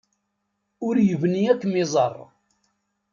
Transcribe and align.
Ur 0.87 0.95
yebni 1.07 1.41
ad 1.51 1.59
kem-iẓer. 1.63 2.15